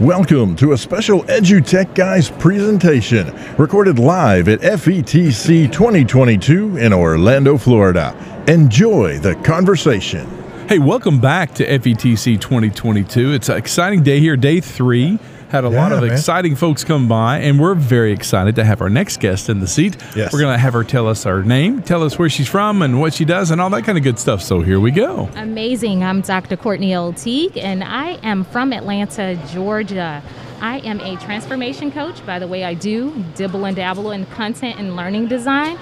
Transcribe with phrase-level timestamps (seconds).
[0.00, 8.14] Welcome to a special EduTech Guys presentation recorded live at FETC 2022 in Orlando, Florida.
[8.46, 10.28] Enjoy the conversation.
[10.68, 13.32] Hey, welcome back to FETC 2022.
[13.32, 15.18] It's an exciting day here, day three.
[15.48, 16.12] Had a lot of man.
[16.12, 19.66] exciting folks come by, and we're very excited to have our next guest in the
[19.66, 19.96] seat.
[20.14, 20.30] Yes.
[20.30, 23.00] We're going to have her tell us her name, tell us where she's from, and
[23.00, 24.42] what she does, and all that kind of good stuff.
[24.42, 25.30] So here we go.
[25.36, 26.04] Amazing.
[26.04, 26.56] I'm Dr.
[26.58, 27.14] Courtney L.
[27.14, 30.22] Teague, and I am from Atlanta, Georgia.
[30.60, 32.24] I am a transformation coach.
[32.26, 35.78] By the way, I do dibble and dabble in content and learning design.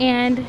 [0.00, 0.46] And,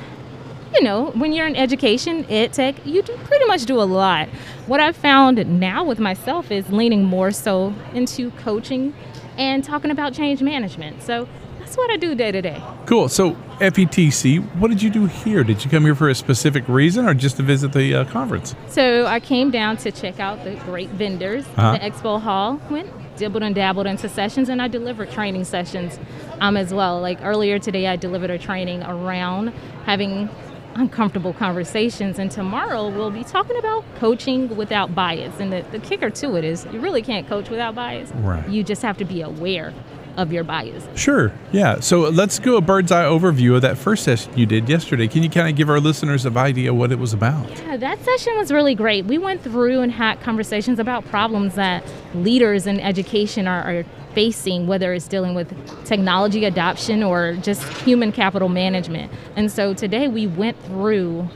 [0.74, 4.30] you know, when you're in education, ed tech, you do pretty much do a lot.
[4.68, 8.94] What I've found now with myself is leaning more so into coaching
[9.38, 11.04] and talking about change management.
[11.04, 11.28] So
[11.60, 12.62] that's what I do day to day.
[12.86, 13.10] Cool.
[13.10, 15.44] So, FETC, what did you do here?
[15.44, 18.56] Did you come here for a specific reason or just to visit the uh, conference?
[18.68, 21.74] So I came down to check out the great vendors, Uh-huh.
[21.74, 26.00] the expo hall, went dibbled and dabbled into sessions, and I delivered training sessions
[26.40, 27.00] um, as well.
[27.00, 29.50] Like earlier today, I delivered a training around
[29.85, 30.28] having
[30.76, 35.40] uncomfortable conversations, and tomorrow we'll be talking about coaching without bias.
[35.40, 38.12] And the, the kicker to it is you really can't coach without bias.
[38.12, 38.48] Right.
[38.50, 39.74] You just have to be aware
[40.18, 40.86] of your bias.
[40.96, 41.32] Sure.
[41.52, 41.80] Yeah.
[41.80, 45.08] So let's do a bird's eye overview of that first session you did yesterday.
[45.08, 47.50] Can you kind of give our listeners an idea what it was about?
[47.50, 49.06] Yeah, that session was really great.
[49.06, 54.67] We went through and had conversations about problems that leaders in education are, are facing,
[54.67, 55.49] whether it's dealing with
[55.85, 59.12] technology adoption or just human capital management.
[59.35, 61.29] And so today we went through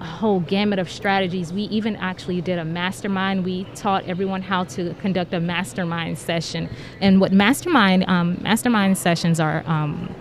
[0.00, 1.52] a whole gamut of strategies.
[1.52, 3.44] We even actually did a mastermind.
[3.44, 6.68] We taught everyone how to conduct a mastermind session.
[7.00, 10.14] And what mastermind um, mastermind sessions are, um,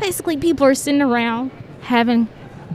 [0.00, 2.28] basically people are sitting around having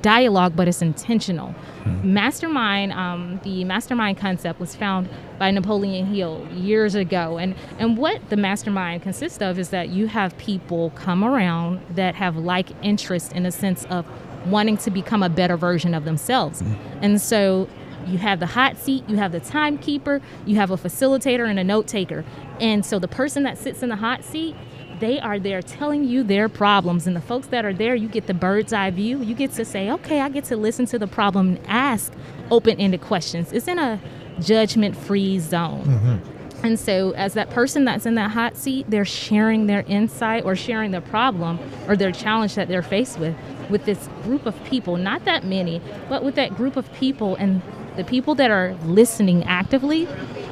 [0.05, 1.55] dialogue, but it's intentional.
[2.03, 8.29] Mastermind, um, the mastermind concept was found by Napoleon Hill years ago, and and what
[8.29, 13.33] the mastermind consists of is that you have people come around that have like interest
[13.33, 14.05] in a sense of
[14.45, 16.63] wanting to become a better version of themselves,
[17.01, 17.67] and so
[18.05, 21.63] you have the hot seat, you have the timekeeper, you have a facilitator and a
[21.63, 22.23] note taker.
[22.59, 24.55] And so the person that sits in the hot seat,
[24.99, 27.07] they are there telling you their problems.
[27.07, 29.21] And the folks that are there, you get the bird's eye view.
[29.21, 32.13] You get to say, okay, I get to listen to the problem and ask
[32.51, 33.51] open ended questions.
[33.51, 33.99] It's in a
[34.39, 35.85] judgment free zone.
[35.85, 36.65] Mm-hmm.
[36.65, 40.55] And so, as that person that's in that hot seat, they're sharing their insight or
[40.55, 43.35] sharing their problem or their challenge that they're faced with
[43.69, 47.61] with this group of people, not that many, but with that group of people and
[47.97, 50.07] the people that are listening actively.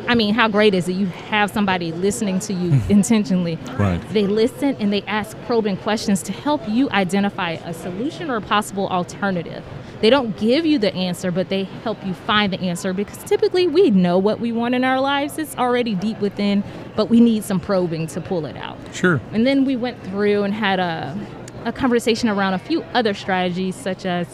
[0.08, 0.94] I mean, how great is it?
[0.94, 3.58] You have somebody listening to you intentionally.
[3.78, 4.02] Right.
[4.09, 8.42] They listen and they ask probing questions to help you identify a solution or a
[8.42, 9.63] possible alternative.
[10.02, 13.68] They don't give you the answer, but they help you find the answer because typically
[13.68, 15.38] we know what we want in our lives.
[15.38, 16.62] It's already deep within,
[16.97, 18.78] but we need some probing to pull it out.
[18.94, 19.22] Sure.
[19.31, 21.18] And then we went through and had a,
[21.63, 24.28] a conversation around a few other strategies, such as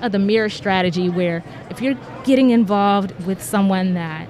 [0.00, 4.26] uh, the mirror strategy, where if you're getting involved with someone that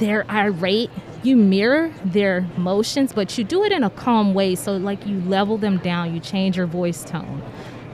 [0.00, 0.90] they're irate,
[1.22, 4.56] you mirror their motions, but you do it in a calm way.
[4.56, 7.42] So, like, you level them down, you change your voice tone.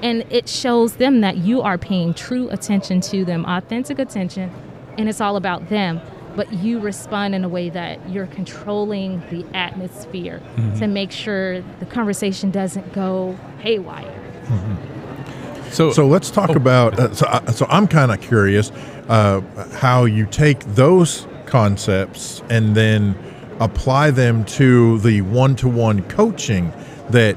[0.02, 4.50] And it shows them that you are paying true attention to them, authentic attention,
[4.96, 6.00] and it's all about them.
[6.36, 10.40] But you respond in a way that you're controlling the atmosphere
[10.78, 14.22] to make sure the conversation doesn't go haywire.
[15.70, 16.98] So, So let's talk about.
[16.98, 18.70] Uh, so, I, so I'm kind of curious
[19.08, 19.40] uh,
[19.80, 23.16] how you take those concepts and then
[23.60, 26.72] apply them to the one-to-one coaching
[27.10, 27.36] that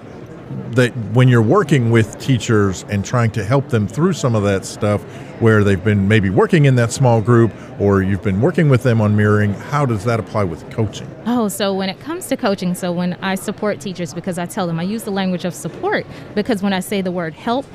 [0.71, 4.65] that when you're working with teachers and trying to help them through some of that
[4.65, 5.01] stuff
[5.39, 8.99] where they've been maybe working in that small group or you've been working with them
[8.99, 12.73] on mirroring how does that apply with coaching Oh, so when it comes to coaching,
[12.73, 16.07] so when I support teachers, because I tell them I use the language of support,
[16.33, 17.67] because when I say the word help,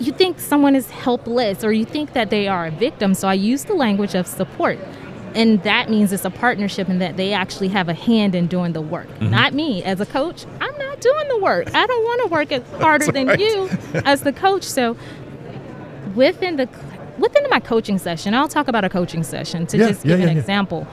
[0.00, 3.14] you think someone is helpless or you think that they are a victim.
[3.14, 4.80] So I use the language of support.
[5.36, 8.72] And that means it's a partnership and that they actually have a hand in doing
[8.72, 9.06] the work.
[9.08, 9.30] Mm-hmm.
[9.30, 9.84] Not me.
[9.84, 11.72] As a coach, I'm not doing the work.
[11.74, 13.38] I don't want to work as harder than right.
[13.38, 13.68] you
[14.06, 14.62] as the coach.
[14.64, 14.96] So
[16.14, 16.68] within the
[17.18, 20.26] within my coaching session, I'll talk about a coaching session to Yeah, just give yeah,
[20.26, 20.40] an yeah.
[20.40, 20.86] example.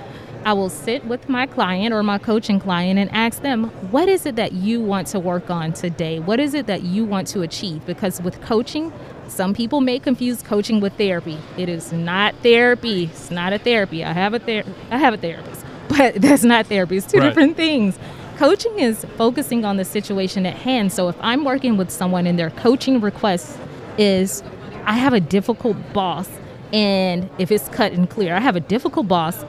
[0.45, 4.25] I will sit with my client or my coaching client and ask them, what is
[4.25, 6.19] it that you want to work on today?
[6.19, 7.85] What is it that you want to achieve?
[7.85, 8.91] Because with coaching,
[9.27, 11.37] some people may confuse coaching with therapy.
[11.57, 13.05] It is not therapy.
[13.05, 14.03] It's not a therapy.
[14.03, 16.97] I have a ther- I have a therapist, but that's not therapy.
[16.97, 17.27] It's two Right.
[17.27, 17.97] different things.
[18.37, 20.91] Coaching is focusing on the situation at hand.
[20.91, 23.57] So if I'm working with someone and their coaching request
[23.97, 24.43] is
[24.85, 26.27] I have a difficult boss
[26.73, 29.45] and if it's cut and clear, I have a difficult boss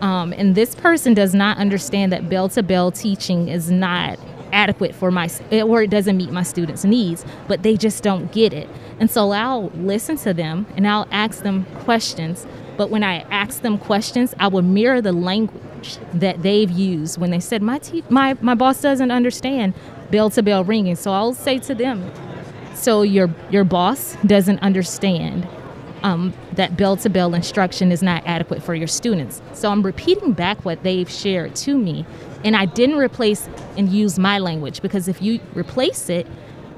[0.00, 4.18] Um, and this person does not understand that bell to bell teaching is not
[4.54, 8.32] adequate for my eh, or it doesn't meet my students' needs, but they just don't
[8.32, 8.68] get it.
[9.00, 12.46] And so I'll listen to them and I'll ask them questions.
[12.76, 17.30] But when I ask them questions, I will mirror the language that they've used when
[17.30, 19.74] they said my te- my my boss doesn't understand
[20.10, 20.96] bell to bell ringing.
[20.96, 22.10] So I'll say to them,
[22.74, 25.46] so your your boss doesn't understand
[26.04, 29.42] um, that bell to bell instruction is not adequate for your students.
[29.54, 32.06] So I'm repeating back what they've shared to me,
[32.44, 36.26] and I didn't replace and use my language because if you replace it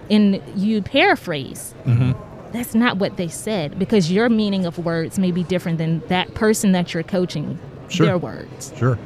[0.08, 1.74] and you paraphrase,
[2.52, 6.32] that's not what they said because your meaning of words may be different than that
[6.34, 7.58] person that you're coaching
[7.88, 8.06] Sure.
[8.06, 8.72] their words.
[8.76, 8.98] Sure.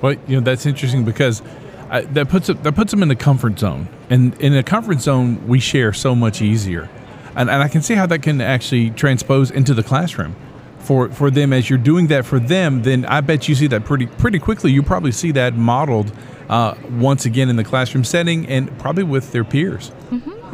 [0.00, 1.42] Well, you know that's interesting because
[1.90, 5.46] that puts it, that puts them in the comfort zone, and in a comfort zone
[5.48, 6.88] we share so much easier,
[7.36, 10.34] and, and I can see how that can actually transpose into the classroom
[10.78, 12.82] for for them as you're doing that for them.
[12.82, 14.72] Then I bet you see that pretty pretty quickly.
[14.72, 16.12] You probably see that modeled
[16.48, 19.90] uh, once again in the classroom setting and probably with their peers.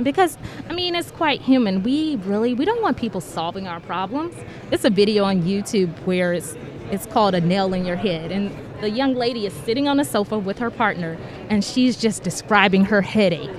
[0.02, 0.38] because
[0.70, 4.34] i mean it's quite human we really we don't want people solving our problems
[4.70, 6.56] it's a video on youtube where it's
[6.90, 8.50] it's called a nail in your head and
[8.80, 11.18] the young lady is sitting on a sofa with her partner
[11.50, 13.50] and she's just describing her headache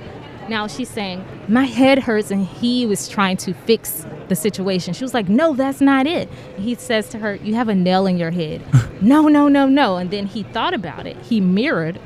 [0.48, 5.04] now she's saying my head hurts and he was trying to fix the situation she
[5.04, 8.16] was like no that's not it he says to her you have a nail in
[8.16, 8.62] your head
[9.02, 12.00] no no no no and then he thought about it he mirrored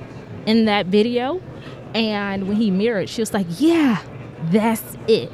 [0.47, 1.41] in that video
[1.95, 4.03] and when he mirrored she was like yeah
[4.51, 5.31] that's it.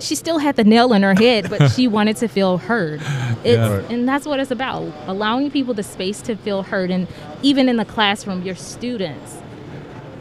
[0.00, 3.00] She still had the nail in her head, but she wanted to feel heard.
[3.44, 3.82] It's, Yeah.
[3.90, 6.90] And that's what it's about allowing people the space to feel heard.
[6.90, 7.06] And
[7.42, 9.36] even in the classroom, your students,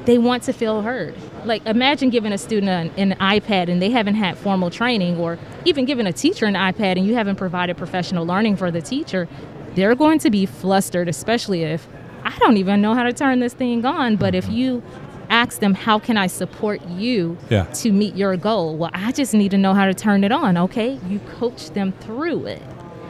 [0.05, 1.15] they want to feel heard.
[1.45, 5.37] Like, imagine giving a student an, an iPad and they haven't had formal training, or
[5.65, 9.27] even giving a teacher an iPad and you haven't provided professional learning for the teacher.
[9.75, 11.87] They're going to be flustered, especially if
[12.23, 14.15] I don't even know how to turn this thing on.
[14.17, 14.83] But if you
[15.29, 17.63] ask them, How can I support you Yeah.
[17.65, 18.75] to meet your goal?
[18.77, 20.99] Well, I just need to know how to turn it on, okay?
[21.09, 22.61] You coach them through it.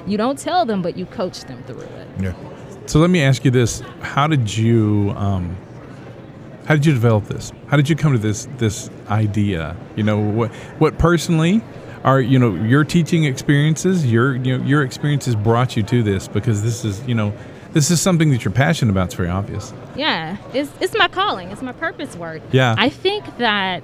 [0.07, 2.07] You don't tell them, but you coach them through it.
[2.21, 2.33] Yeah.
[2.85, 5.55] So let me ask you this: How did you um,
[6.65, 7.51] how did you develop this?
[7.67, 9.75] How did you come to this this idea?
[9.95, 11.61] You know, what what personally
[12.03, 16.27] are you know your teaching experiences, your you know your experiences brought you to this
[16.27, 17.33] because this is you know
[17.73, 19.05] this is something that you're passionate about.
[19.05, 19.73] It's very obvious.
[19.95, 22.41] Yeah, it's, it's my calling, it's my purpose work.
[22.51, 22.75] Yeah.
[22.77, 23.83] I think that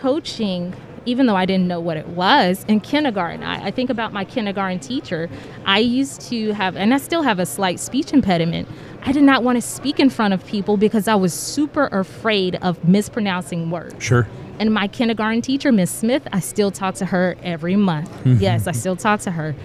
[0.00, 0.74] coaching,
[1.04, 4.24] even though I didn't know what it was in kindergarten, I, I think about my
[4.24, 5.28] kindergarten teacher.
[5.66, 8.68] I used to have, and I still have a slight speech impediment.
[9.04, 12.56] I did not want to speak in front of people because I was super afraid
[12.56, 14.02] of mispronouncing words.
[14.02, 14.28] Sure.
[14.58, 18.10] And my kindergarten teacher, Miss Smith, I still talk to her every month.
[18.10, 18.36] Mm-hmm.
[18.38, 19.56] yes, I still talk to her.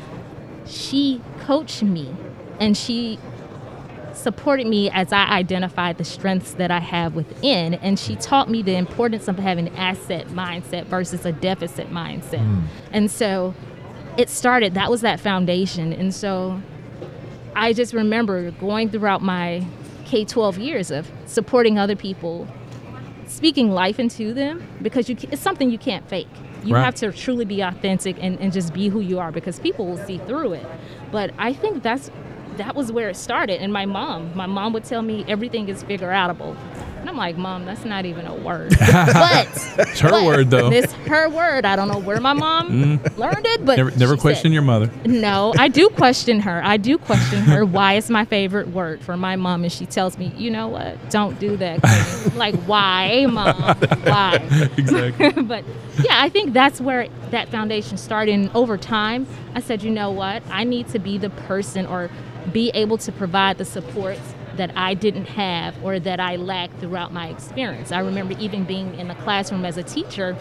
[0.66, 2.14] She coached me
[2.60, 3.20] and she
[4.14, 7.76] supported me as I identified the strengths that I have within.
[7.76, 12.46] And she taught me the importance of having an asset mindset versus a deficit mindset.
[12.46, 12.64] Mm.
[12.92, 13.54] And so
[14.18, 15.94] it started, that was that foundation.
[15.94, 16.60] And so
[17.58, 19.66] I just remember going throughout my
[20.06, 22.48] K 12 years of supporting other people,
[23.26, 26.28] speaking life into them because you, it's something you can't fake.
[26.64, 26.86] You Right.
[26.86, 29.98] have to truly be authentic and, and just be who you are because people will
[29.98, 30.66] see through it.
[31.12, 32.12] But I think that's
[32.58, 33.60] that was where it started.
[33.62, 36.56] And my mom, my mom would tell me everything is figure outable.
[37.08, 38.72] And I'm like, Mom, that's not even a word.
[38.80, 39.48] but
[39.80, 40.70] It's her but word though.
[40.70, 41.64] It's her word.
[41.64, 43.18] I don't know where my mom mm.
[43.18, 44.92] learned it, but Never, never question said- your mother.
[45.06, 46.62] no, I do question her.
[46.62, 50.18] I do question her why it's my favorite word for my mom, and she tells
[50.18, 51.10] me, you know what?
[51.10, 51.82] Don't do that.
[51.82, 53.56] Queen." like, why, mom?
[54.04, 54.68] Why?
[54.78, 55.44] Exactly.
[55.44, 55.64] but
[56.04, 58.34] yeah, I think that's where that foundation started.
[58.34, 60.44] And over time, I said, you know what?
[60.50, 62.10] I need to be the person or
[62.52, 67.14] be able to provide the supports that I didn't have or that I lacked throughout
[67.14, 67.92] my experience.
[67.92, 70.38] I remember even being in the classroom as a teacher,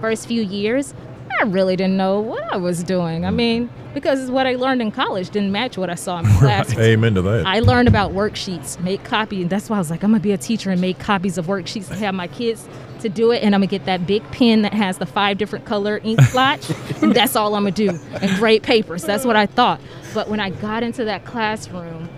[0.00, 0.94] first few years,
[1.40, 3.24] I really didn't know what I was doing.
[3.24, 3.36] I mm.
[3.36, 6.76] mean, because what I learned in college didn't match what I saw in class.
[6.76, 7.46] Amen to that.
[7.46, 10.32] I learned about worksheets, make copy, and that's why I was like, I'm gonna be
[10.32, 12.68] a teacher and make copies of worksheets and have my kids
[13.00, 15.64] to do it, and I'm gonna get that big pen that has the five different
[15.64, 16.68] color ink splotch,
[17.02, 19.04] and that's all I'm gonna do, and grade papers.
[19.04, 19.80] That's what I thought.
[20.14, 22.08] But when I got into that classroom,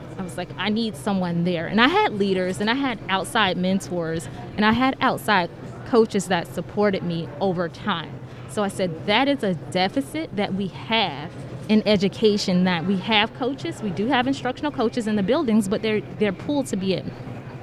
[0.41, 4.65] like, I need someone there, and I had leaders, and I had outside mentors, and
[4.65, 5.51] I had outside
[5.87, 8.19] coaches that supported me over time.
[8.49, 11.31] So I said, that is a deficit that we have
[11.69, 15.83] in education that we have coaches, we do have instructional coaches in the buildings, but
[15.83, 17.05] they're they're pulled to be it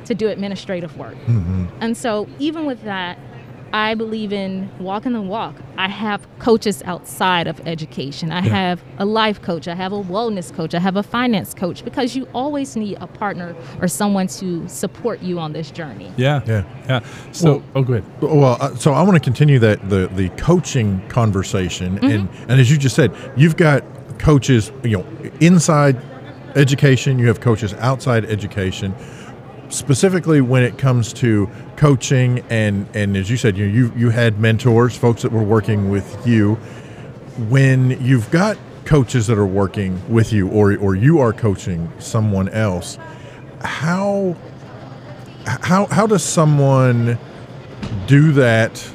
[0.05, 1.15] to do administrative work.
[1.25, 1.65] Mm-hmm.
[1.81, 3.19] And so even with that,
[3.73, 5.55] I believe in walking the walk.
[5.77, 8.31] I have coaches outside of education.
[8.31, 9.67] I have a life coach.
[9.67, 10.73] I have a wellness coach.
[10.73, 15.21] I have a finance coach because you always need a partner or someone to support
[15.21, 16.11] you on this journey.
[16.17, 16.41] Yeah.
[16.47, 16.63] Yeah.
[16.87, 16.99] Yeah.
[17.31, 18.21] So, Well- oh, go ahead.
[18.21, 22.71] Well, uh, so I want to continue that the the coaching conversation, and and as
[22.71, 23.83] you just said, you've got
[24.19, 25.05] coaches, you know,
[25.41, 25.95] inside
[26.55, 27.19] education.
[27.19, 28.95] You have coaches outside education.
[29.69, 34.39] Specifically, when it comes to coaching, and and as you said, you you you had
[34.39, 36.55] mentors, folks that were working with you.
[37.49, 42.47] When you've got coaches that are working with you, or or you are coaching someone
[42.49, 42.97] else,
[43.61, 44.35] how
[45.45, 47.17] how how does someone
[48.07, 48.89] do that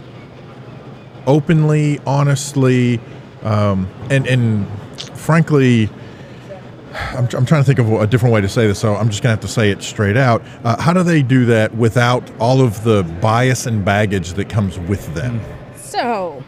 [1.26, 3.00] openly, honestly,
[3.42, 4.66] um, and and
[5.14, 5.90] frankly,
[6.94, 9.22] I'm, I'm trying to think of a different way to say this, so I'm just
[9.22, 10.42] gonna have to say it straight out.
[10.64, 14.78] Uh, how do they do that without all of the bias and baggage that comes
[14.78, 15.40] with them?
[15.76, 16.42] So,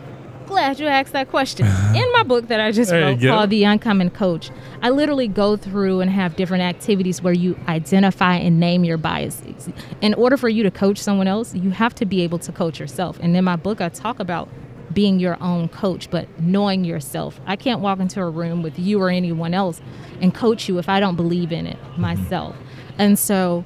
[0.47, 1.67] glad you asked that question.
[1.95, 4.51] In my book that I just There wrote called The Uncommon Coach,
[4.83, 9.69] I literally go through and have different activities where you identify and name your biases.
[10.01, 12.79] In order for you to coach someone else, you have to be able to coach
[12.81, 13.19] yourself.
[13.21, 14.49] And in my book, I talk about
[14.95, 17.41] being your own coach, but knowing yourself.
[17.47, 19.81] I can't walk into a room with you or anyone else
[20.21, 22.57] and coach you if I don't believe in it myself.
[22.99, 23.65] And so,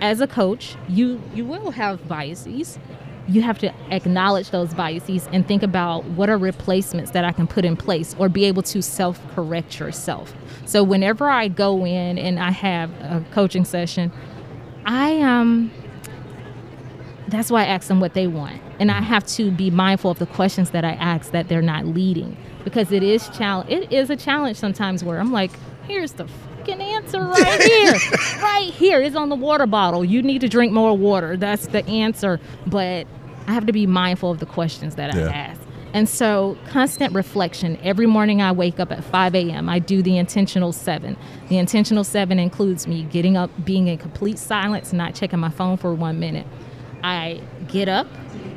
[0.00, 2.78] as a coach, you you will have biases
[3.30, 7.46] you have to acknowledge those biases and think about what are replacements that I can
[7.46, 10.34] put in place or be able to self correct yourself.
[10.66, 14.10] So whenever I go in and I have a coaching session,
[14.84, 15.70] I um
[17.28, 18.60] that's why I ask them what they want.
[18.80, 19.04] And I mm-hmm.
[19.04, 22.90] have to be mindful of the questions that I ask that they're not leading because
[22.92, 25.52] it is challenge it is a challenge sometimes where I'm like,
[25.86, 27.94] here's the fucking answer right here.
[28.42, 29.00] right here.
[29.00, 30.04] It's on the water bottle.
[30.04, 31.36] You need to drink more water.
[31.36, 32.40] That's the answer.
[32.66, 33.06] But
[33.46, 35.26] I have to be mindful of the questions that Yeah.
[35.26, 35.60] I ask.
[35.92, 37.76] And so, constant reflection.
[37.82, 39.68] Every morning I wake up at 5 a.m.
[39.68, 41.16] I do the intentional seven.
[41.48, 45.76] The intentional seven includes me getting up, being in complete silence, not checking my phone
[45.76, 46.46] for one minute.
[47.02, 48.06] I get up,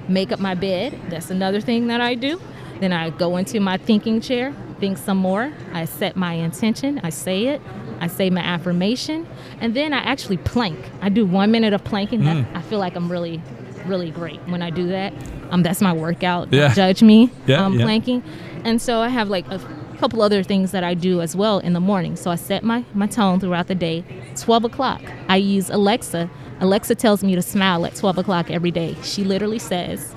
[0.08, 1.00] make up my bed.
[1.10, 2.40] That's another thing that I do.
[2.80, 5.54] Then I go into my thinking chair, think some more.
[5.74, 7.62] I set my intention, I say it,
[8.02, 9.28] I say my affirmation,
[9.62, 10.78] and then I actually plank.
[11.02, 12.24] I do one minute of planking.
[12.26, 13.42] That- I feel like I'm really,
[13.86, 15.14] really great when I do that.
[15.52, 16.50] Um, that's my workout.
[16.50, 16.74] Don't Yeah.
[16.74, 17.30] Judge me.
[17.46, 17.86] Yeah, um, yeah.
[17.86, 18.24] planking.
[18.66, 19.60] And so I have like a
[20.00, 22.16] couple other things that I do as well in the morning.
[22.18, 24.04] So I set my, my tone throughout the day.
[24.36, 26.30] 12 o'clock, I use Alexa.
[26.64, 28.96] Alexa tells me to smile at 12 o'clock every day.
[29.04, 30.16] She literally says,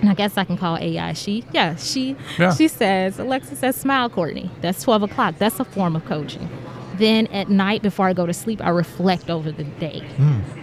[0.00, 1.44] and I guess I can call AI she.
[1.52, 2.54] Yeah, she Yeah.
[2.54, 4.48] she says, Alexa says, smile, Courtney.
[4.60, 5.34] That's 12 o'clock.
[5.38, 6.48] That's a form of coaching.
[6.94, 10.02] Then at night before I go to sleep, I reflect over the day.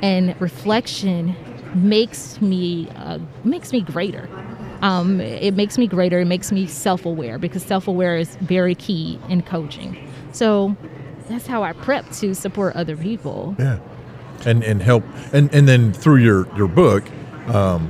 [0.01, 1.35] And reflection
[1.75, 4.27] makes me uh, makes me greater.
[4.81, 6.21] Um, it makes me greater.
[6.21, 9.95] It makes me self-aware because self-aware is very key in coaching.
[10.31, 10.75] So
[11.29, 13.55] that's how I prep to support other people.
[13.59, 13.79] Yeah,
[14.45, 17.03] and and help, and and then through your your book,
[17.47, 17.89] um,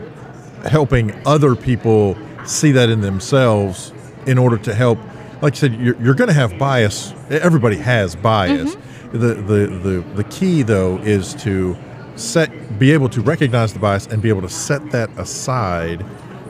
[0.66, 3.94] helping other people see that in themselves
[4.26, 5.00] in order to help.
[5.42, 7.14] Like I said, you're, you're going to have bias.
[7.30, 8.76] Everybody has bias.
[9.12, 11.78] The, the the the key though is to
[12.16, 16.06] set be able to recognize the bias and be able to set that aside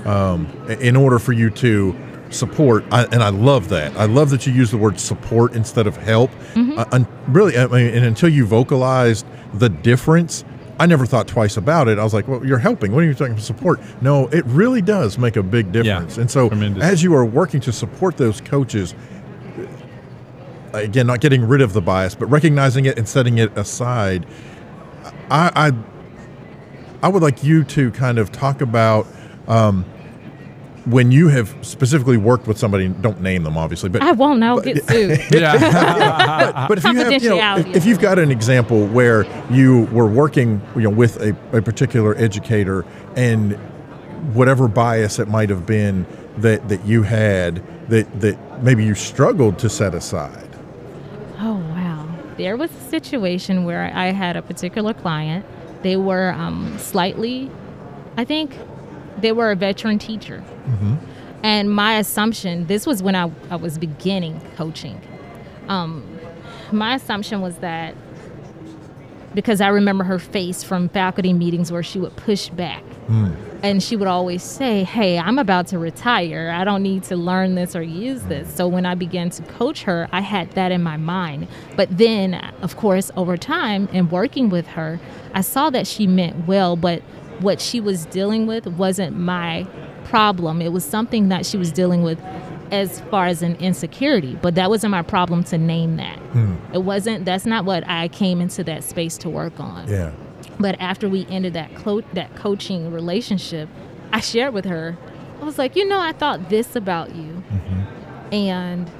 [0.05, 1.95] um, in order for you to
[2.29, 2.83] support.
[2.91, 3.95] I, and I love that.
[3.97, 6.31] I love that you use the word support instead of help.
[6.77, 10.43] Uh, and really, I mean, and until you vocalized the difference,
[10.79, 11.99] I never thought twice about it.
[11.99, 12.91] I was like, well, you're helping.
[12.91, 13.79] What are you talking about support?
[14.01, 16.17] No, it really does make a big difference.
[16.17, 16.83] and so, tremendous.
[16.83, 18.95] as you are working to support those coaches,
[20.73, 24.25] again, not getting rid of the bias, but recognizing it and setting it aside,
[25.29, 25.71] I, I,
[27.03, 29.05] I would like you to kind of talk about
[29.47, 29.85] um,
[30.85, 32.89] when you have specifically worked with somebody.
[32.89, 34.43] Don't name them, obviously, but I won't.
[34.43, 35.19] I'll get sued.
[35.33, 36.65] Yeah.
[36.67, 40.07] but if you have, you know, if, if you've got an example where you were
[40.07, 42.85] working, you know, with a, a particular educator
[43.15, 43.53] and
[44.33, 46.05] whatever bias it might have been
[46.37, 50.49] that that you had that that maybe you struggled to set aside.
[51.39, 52.07] Oh, wow.
[52.37, 55.45] There was a situation where I had a particular client.
[55.81, 57.51] They were um, slightly,
[58.15, 58.55] I think,
[59.17, 60.43] they were a veteran teacher.
[61.43, 65.01] And my assumption, this was when I, I was beginning coaching.
[65.67, 66.19] Um,
[66.71, 67.95] my assumption was that
[69.33, 72.83] because I remember her face from faculty meetings where she would push back.
[73.63, 76.53] And she would always say, Hey, I'm about to retire.
[76.55, 78.53] I don't need to learn this or use this.
[78.53, 81.47] So when I began to coach her, I had that in my mind.
[81.75, 84.99] But then, of course, over time and working with her,
[85.33, 87.01] I saw that she meant well, but
[87.39, 89.67] what she was dealing with wasn't my
[90.05, 90.61] problem.
[90.61, 92.21] It was something that she was dealing with
[92.71, 96.17] as far as an insecurity, but that wasn't my problem to name that.
[96.17, 96.55] Hmm.
[96.73, 99.87] It wasn't, that's not what I came into that space to work on.
[99.87, 100.11] Yeah.
[100.59, 103.69] But after we ended that clo- that coaching relationship,
[104.11, 104.97] I shared with her.
[105.41, 108.33] I was like, you know, I thought this about you, mm-hmm.
[108.33, 108.91] and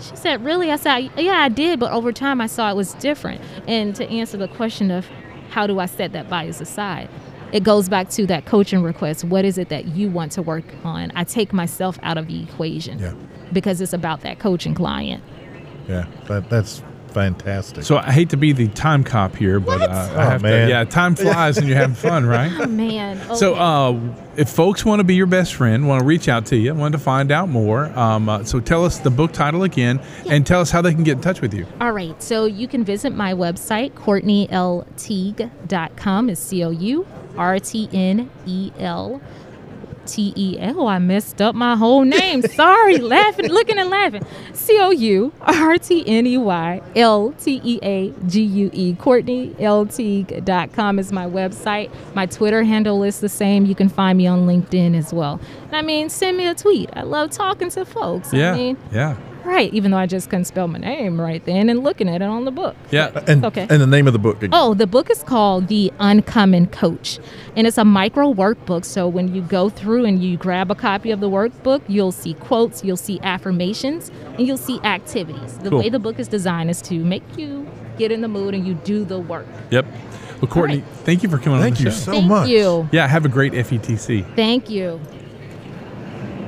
[0.00, 0.70] she said, really?
[0.70, 3.40] I said, yeah, I did, but over time I saw it was different.
[3.66, 5.06] And to answer the question of
[5.54, 7.08] how do I set that bias aside,
[7.52, 9.22] it goes back to that coaching request.
[9.22, 11.12] What is it that you want to work on?
[11.14, 13.14] I take myself out of the equation Yeah.
[13.52, 15.22] because it's about that coaching client.
[15.86, 16.06] Yeah.
[16.26, 16.82] That, that's
[17.14, 17.84] fantastic.
[17.84, 20.66] So I hate to be the time cop here, but uh, Oh, I have man.
[20.66, 20.70] to.
[20.72, 22.52] Yeah, time flies and you're having fun, right?
[22.60, 23.18] Oh man.
[23.36, 23.98] So, uh,
[24.36, 26.90] if folks want to be your best friend, want to reach out to you, want
[26.92, 30.60] to find out more, um, uh, so tell us the book title again, and tell
[30.60, 31.64] us how they can get in touch with you.
[31.80, 36.30] All right, so you can visit my website, CourtneyLTeague.com.
[36.30, 37.06] Is C O U
[37.36, 39.20] R T N E L
[40.06, 40.86] T E L.
[40.86, 42.42] I messed up my whole name.
[42.42, 44.24] Sorry, laughing, looking and laughing.
[44.52, 48.94] C O U R T N E Y L T E A G U E.
[48.94, 51.90] CourtneyLTeague.com is my website.
[52.14, 53.66] My Twitter handle is the same.
[53.66, 55.40] You can find me on LinkedIn as well.
[55.66, 56.90] And I mean, send me a tweet.
[56.94, 58.32] I love talking to folks.
[58.32, 61.68] Yeah, I mean, yeah, Right, even though I just couldn't spell my name right then
[61.68, 62.74] and looking at it on the book.
[62.90, 63.06] yeah.
[63.14, 63.66] Uh, and, okay.
[63.68, 64.50] and the name of the book again.
[64.52, 67.18] Oh, the book is called The Uncommon Coach,
[67.54, 68.84] and it's a micro workbook.
[68.84, 72.34] So when you go through and you grab a copy of the workbook, you'll see
[72.34, 75.58] quotes, you'll see affirmations, and you'll see activities.
[75.58, 75.80] The Cool.
[75.80, 78.74] way the book is designed is to make you get in the mood and you
[78.74, 79.46] do the work.
[79.70, 79.86] Yep.
[80.40, 80.84] Well, Courtney, right.
[81.04, 82.02] thank you for coming Thank on the you show.
[82.02, 82.48] so Thank much.
[82.48, 82.88] you.
[82.92, 84.34] yeah, have a great E FETC.
[84.34, 85.00] Thank you.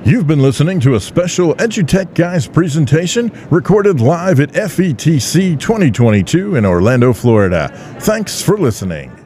[0.06, 6.64] You've been listening to a special EduTech Guys presentation recorded live at FETC 2022 in
[6.64, 7.72] Orlando, Florida.
[7.98, 9.25] Thanks for listening.